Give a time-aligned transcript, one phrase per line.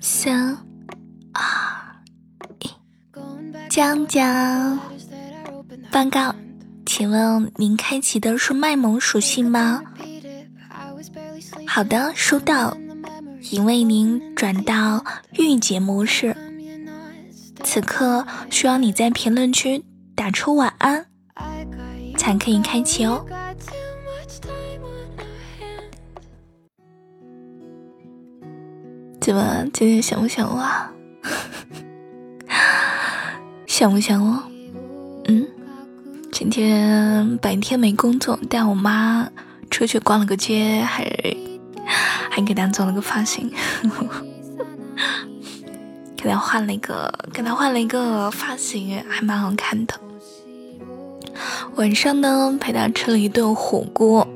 [0.00, 0.56] 三
[1.32, 1.42] 二
[2.60, 2.70] 一，
[3.68, 4.78] 江江
[5.90, 6.34] 报告，
[6.84, 9.82] 请问您开启的是卖萌属性吗？
[11.66, 12.76] 好的，收到，
[13.50, 15.04] 已为您转到
[15.38, 16.36] 御姐模式。
[17.62, 21.06] 此刻需要你在评论区打出晚安，
[22.16, 23.24] 才可以开启哦。
[29.22, 30.60] 怎么今天想不想我？
[33.68, 34.42] 想不想我？
[35.28, 35.46] 嗯，
[36.32, 39.28] 今天白天没工作，带我妈
[39.70, 41.08] 出去逛了个街，还
[42.30, 43.48] 还给她做了个发型，
[46.16, 49.94] 给她换了一个，给她换了一个发型，还蛮好看的。
[51.76, 54.26] 晚上呢，陪她吃了一顿火锅。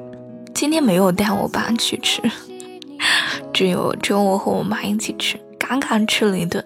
[0.55, 2.23] 今天没有带我爸去吃。
[3.57, 6.63] 只有只有我和我妈一起吃，刚刚吃了一顿，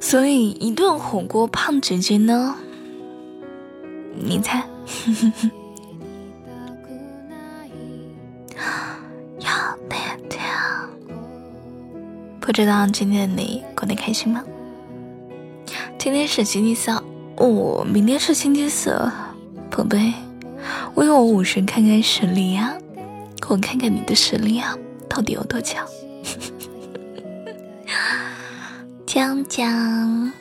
[0.00, 2.56] 所以一顿火锅胖几斤呢？
[4.16, 4.64] 你猜？
[9.38, 10.42] 要点点，
[12.40, 14.42] 不知道今天的你过得开心吗？
[15.96, 17.00] 今天是星期三，
[17.36, 19.00] 哦，明天是星期四，
[19.70, 20.12] 宝贝，
[20.94, 22.76] 我有五十看看实力呀。
[23.48, 24.76] 我看看你的实力啊，
[25.08, 25.86] 到底有多强？
[29.06, 30.32] 江江，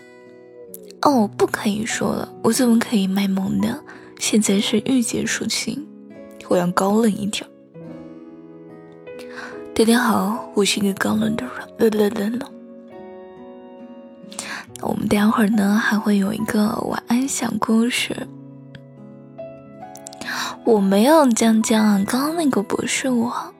[1.02, 3.80] 哦，不可以说了，我怎么可以卖萌呢？
[4.20, 5.88] 现在是御姐属性，
[6.50, 7.46] 我要高冷一点。
[9.74, 11.54] 大家好，我是一个高冷的人。
[11.78, 12.52] 冷冷冷冷。
[14.82, 18.28] 我们待会儿呢，还会有一个晚安小故事。
[20.68, 23.54] 我没有江江，刚刚那个不是我，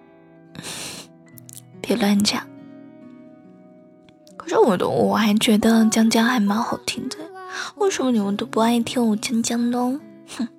[1.80, 2.46] 别乱讲。
[4.36, 7.16] 可是我都我还觉得江江还蛮好听的，
[7.78, 10.02] 为什么你们都不爱听我江江呢？
[10.38, 10.50] 哼，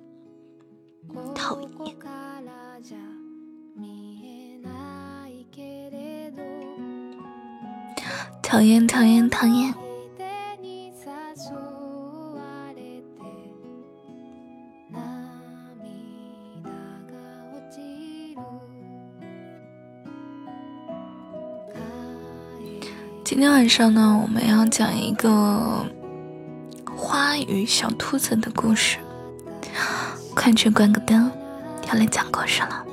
[1.35, 1.95] 讨厌，
[8.41, 9.71] 讨厌，讨厌，讨厌。
[23.39, 25.85] 今天晚上呢，我们要讲一个
[26.93, 28.97] 花与小兔子的故事。
[30.35, 31.31] 快去关个灯，
[31.87, 32.85] 要来讲故事了，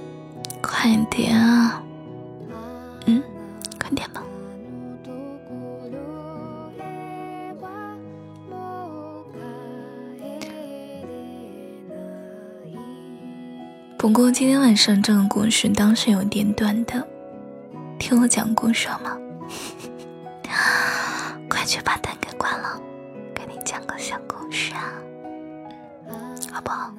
[0.62, 1.82] 快点啊！
[3.06, 3.20] 嗯，
[3.76, 4.22] 快点吧。
[13.98, 17.04] 不过今天晚上这个故事当时有点短的，
[17.98, 19.18] 听我讲故事好吗？
[21.66, 22.81] 去把灯给关了，
[23.34, 24.93] 给你讲个小故事啊，
[26.53, 26.93] 好不好？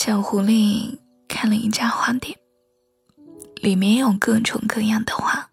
[0.00, 2.38] 小狐狸开了一家花店，
[3.56, 5.50] 里面有各种各样的花，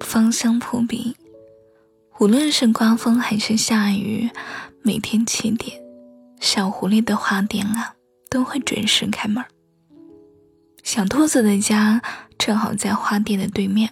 [0.00, 1.14] 芳香扑鼻。
[2.18, 4.30] 无论是刮风还是下雨，
[4.80, 5.78] 每天七点，
[6.40, 7.96] 小狐狸的花店啊
[8.30, 9.44] 都会准时开门。
[10.82, 12.00] 小兔子的家
[12.38, 13.90] 正好在花店的对面，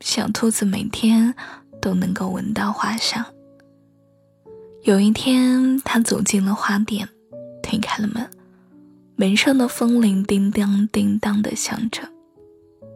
[0.00, 1.32] 小兔子每天
[1.80, 3.24] 都能够闻到花香。
[4.82, 7.08] 有一天，他走进了花店，
[7.62, 8.28] 推开了门，
[9.20, 12.08] 门上的风铃叮当叮当的响着。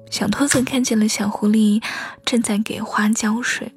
[0.08, 1.82] 小兔子看见了小狐狸
[2.24, 3.72] 正在给花浇水。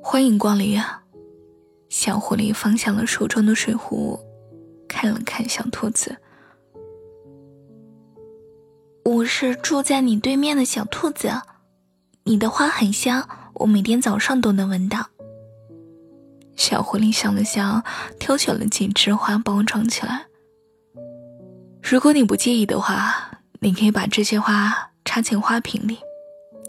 [0.00, 1.02] 欢迎光临啊！
[1.88, 4.20] 小狐狸放下了手中的水壶，
[4.86, 6.18] 看了看小兔子
[9.04, 11.32] ：“我是住在你对面的小兔子，
[12.22, 13.28] 你的花很香。”
[13.60, 15.08] 我每天早上都能闻到。
[16.60, 17.82] 小狐狸想了想，
[18.18, 20.26] 挑选了几枝花包装起来。
[21.82, 25.98] 如果你不介意的话，你可以把这些花插进花瓶里，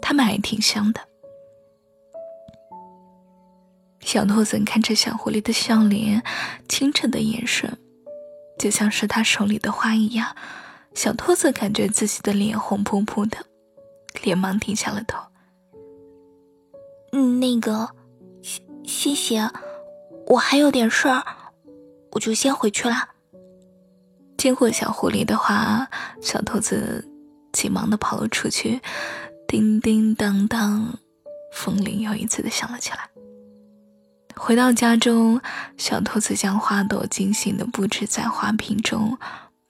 [0.00, 1.00] 它们还挺香的。
[4.00, 6.24] 小兔子看着小狐狸的笑脸，
[6.70, 7.78] 清澈的眼神，
[8.58, 10.34] 就像是他手里的花一样。
[10.94, 13.36] 小兔子感觉自己的脸红扑扑的，
[14.22, 15.18] 连忙低下了头。
[17.12, 17.90] 嗯，那个，
[18.42, 19.50] 谢谢谢，
[20.32, 21.22] 我还有点事儿，
[22.12, 23.10] 我就先回去了。
[24.38, 25.86] 接过小狐狸的话，
[26.22, 27.06] 小兔子
[27.52, 28.80] 急忙的跑了出去，
[29.46, 30.98] 叮叮当当，
[31.52, 33.10] 风铃又一次的响了起来。
[34.34, 35.38] 回到家中，
[35.76, 39.18] 小兔子将花朵精心的布置在花瓶中，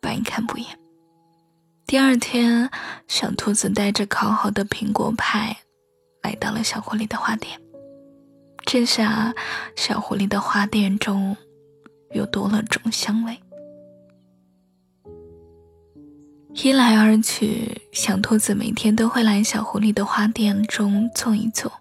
[0.01, 0.79] 百看不厌。
[1.89, 2.71] 第二天，
[3.09, 5.57] 小兔子带着烤好的苹果派，
[6.23, 7.61] 来到了小狐狸的花店。
[8.65, 9.35] 这下，
[9.77, 11.37] 小狐狸的花店中
[12.13, 13.39] 又多了种香味。
[16.55, 21.73] 一来二去，小兔子每天都会来小狐狸的花店中坐一坐。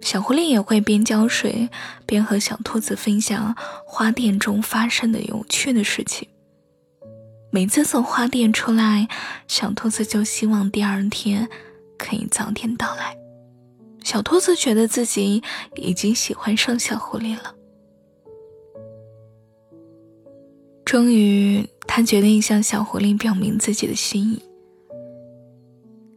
[0.00, 1.68] 小狐狸也会边浇水
[2.04, 3.56] 边和小兔子分享
[3.86, 6.28] 花店中发生的有趣的事情。
[7.50, 9.08] 每次从花店出来，
[9.48, 11.48] 小兔子就希望第二天
[11.96, 13.16] 可以早点到来。
[14.06, 15.42] 小兔子觉得自己
[15.74, 17.56] 已经喜欢上小狐狸了。
[20.84, 24.40] 终于，他决定向小狐狸表明自己的心意。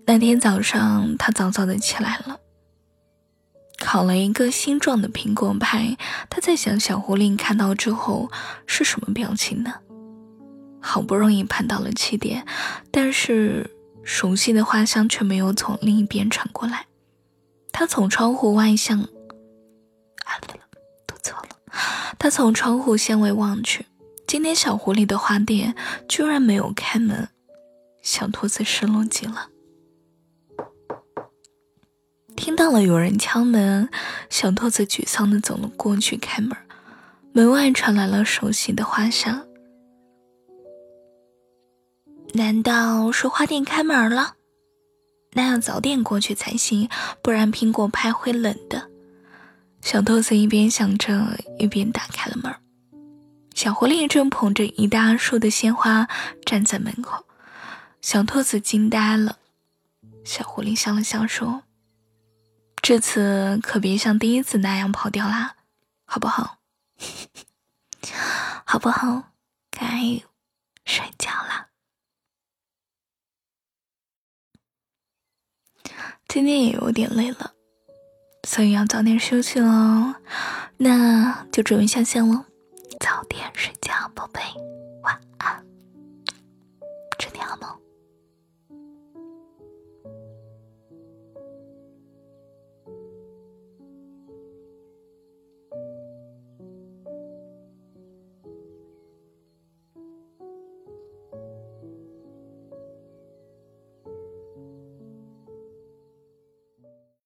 [0.05, 2.39] 那天早上，他早早的起来了。
[3.79, 5.97] 烤了一个心状的苹果派，
[6.29, 8.29] 他在想小狐狸看到之后
[8.67, 9.73] 是什么表情呢？
[10.79, 12.45] 好不容易盼到了七点，
[12.91, 13.71] 但是
[14.03, 16.85] 熟悉的花香却没有从另一边传过来。
[17.71, 18.99] 他从窗户外向……
[18.99, 20.63] 啊，对了，
[21.07, 21.49] 读错了。
[22.17, 23.85] 他从窗户向外望去，
[24.27, 25.75] 今天小狐狸的花店
[26.07, 27.29] 居然没有开门，
[28.01, 29.49] 小兔子失落极了。
[32.35, 33.89] 听到了有人敲门，
[34.29, 36.57] 小兔子沮丧地走了过去开门。
[37.31, 39.45] 门外传来了熟悉的花香，
[42.33, 44.35] 难道是花店开门了？
[45.31, 46.89] 那要早点过去才行，
[47.21, 48.89] 不然苹果派会冷的。
[49.81, 52.53] 小兔子一边想着，一边打开了门。
[53.53, 56.07] 小狐狸正捧着一大束的鲜花
[56.45, 57.25] 站在门口，
[58.01, 59.37] 小兔子惊呆了。
[60.23, 61.63] 小狐狸笑了笑说。
[62.81, 65.55] 这次可别像第一次那样跑掉啦，
[66.05, 66.57] 好不好？
[68.65, 69.31] 好不好？
[69.71, 70.21] 该
[70.85, 71.68] 睡觉了。
[76.31, 77.53] 今天也有点累了，
[78.47, 80.13] 所以要早点休息喽。
[80.77, 82.45] 那就准备下线喽，
[82.99, 84.39] 早点睡觉，宝贝，
[85.01, 85.58] 晚安。